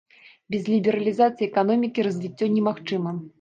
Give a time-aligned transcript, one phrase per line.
[0.53, 3.17] Без лібералізацыі эканомікі развіццё немагчыма.